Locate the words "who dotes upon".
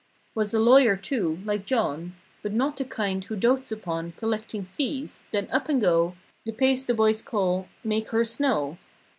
3.23-4.13